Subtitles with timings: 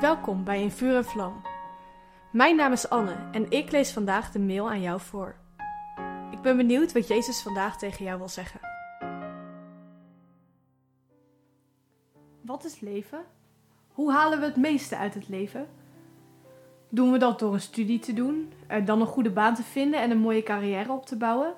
[0.00, 1.42] Welkom bij In Vuur en Vlam.
[2.32, 5.36] Mijn naam is Anne en ik lees vandaag de mail aan jou voor.
[6.30, 8.60] Ik ben benieuwd wat Jezus vandaag tegen jou wil zeggen.
[12.40, 13.24] Wat is leven?
[13.92, 15.68] Hoe halen we het meeste uit het leven?
[16.88, 18.52] Doen we dat door een studie te doen,
[18.84, 21.54] dan een goede baan te vinden en een mooie carrière op te bouwen?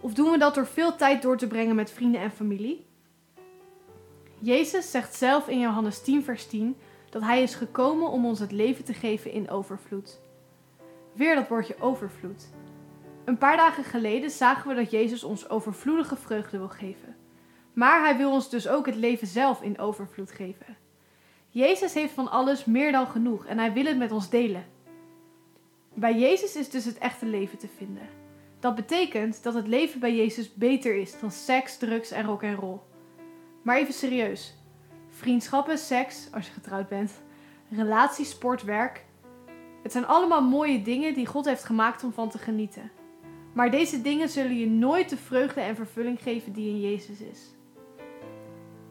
[0.00, 2.86] Of doen we dat door veel tijd door te brengen met vrienden en familie?
[4.38, 6.76] Jezus zegt zelf in Johannes 10, vers 10
[7.16, 10.20] dat Hij is gekomen om ons het leven te geven in overvloed.
[11.12, 12.48] Weer dat woordje overvloed.
[13.24, 17.16] Een paar dagen geleden zagen we dat Jezus ons overvloedige vreugde wil geven.
[17.72, 20.76] Maar Hij wil ons dus ook het leven zelf in overvloed geven.
[21.48, 24.66] Jezus heeft van alles meer dan genoeg en Hij wil het met ons delen.
[25.94, 28.08] Bij Jezus is dus het echte leven te vinden.
[28.60, 32.54] Dat betekent dat het leven bij Jezus beter is dan seks, drugs en rock en
[32.54, 32.78] roll.
[33.62, 34.54] Maar even serieus.
[35.16, 37.12] Vriendschappen, seks, als je getrouwd bent,
[37.70, 39.04] relaties, sport, werk.
[39.82, 42.90] Het zijn allemaal mooie dingen die God heeft gemaakt om van te genieten.
[43.52, 47.40] Maar deze dingen zullen je nooit de vreugde en vervulling geven die in Jezus is.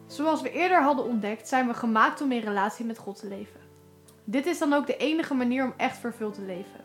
[0.06, 3.60] Zoals we eerder hadden ontdekt, zijn we gemaakt om in relatie met God te leven.
[4.24, 6.84] Dit is dan ook de enige manier om echt vervuld te leven.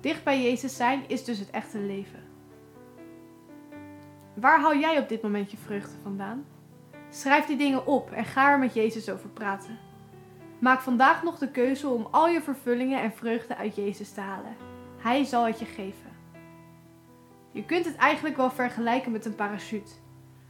[0.00, 2.22] Dicht bij Jezus zijn is dus het echte leven.
[4.34, 6.44] Waar haal jij op dit moment je vreugde vandaan?
[7.10, 9.78] Schrijf die dingen op en ga er met Jezus over praten.
[10.58, 14.56] Maak vandaag nog de keuze om al je vervullingen en vreugde uit Jezus te halen.
[14.98, 16.10] Hij zal het je geven.
[17.52, 19.92] Je kunt het eigenlijk wel vergelijken met een parachute.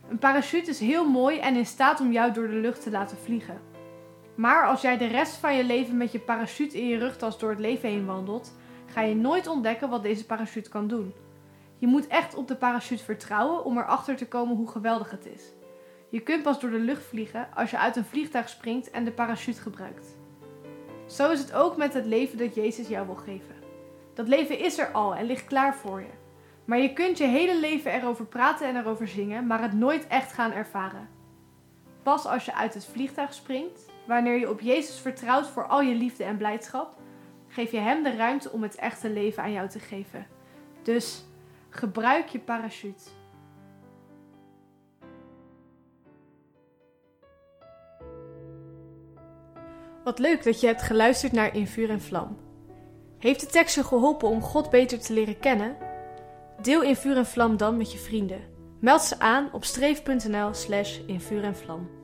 [0.09, 3.17] Een parachute is heel mooi en in staat om jou door de lucht te laten
[3.17, 3.61] vliegen.
[4.35, 7.51] Maar als jij de rest van je leven met je parachute in je rugtas door
[7.51, 11.13] het leven heen wandelt, ga je nooit ontdekken wat deze parachute kan doen.
[11.79, 15.43] Je moet echt op de parachute vertrouwen om erachter te komen hoe geweldig het is.
[16.11, 19.13] Je kunt pas door de lucht vliegen als je uit een vliegtuig springt en de
[19.13, 20.07] parachute gebruikt.
[21.07, 23.55] Zo is het ook met het leven dat Jezus jou wil geven.
[24.15, 26.19] Dat leven is er al en ligt klaar voor je.
[26.65, 30.33] Maar je kunt je hele leven erover praten en erover zingen, maar het nooit echt
[30.33, 31.09] gaan ervaren.
[32.03, 35.95] Pas als je uit het vliegtuig springt, wanneer je op Jezus vertrouwt voor al je
[35.95, 36.95] liefde en blijdschap,
[37.49, 40.27] geef je Hem de ruimte om het echte leven aan jou te geven.
[40.83, 41.25] Dus
[41.69, 43.20] gebruik je parachute.
[50.05, 52.39] Wat leuk dat je hebt geluisterd naar In Vuur en Vlam.
[53.19, 55.77] Heeft de tekst je geholpen om God beter te leren kennen?
[56.63, 58.51] Deel In Vuur en Vlam dan met je vrienden.
[58.81, 62.00] Meld ze aan op streef.nl slash in vuur en vlam.